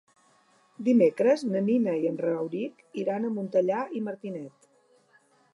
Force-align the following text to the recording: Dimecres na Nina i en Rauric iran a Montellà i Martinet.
Dimecres 0.87 1.43
na 1.49 1.61
Nina 1.67 1.93
i 2.05 2.09
en 2.11 2.17
Rauric 2.23 2.83
iran 3.05 3.29
a 3.29 3.33
Montellà 3.37 3.87
i 4.01 4.03
Martinet. 4.09 4.71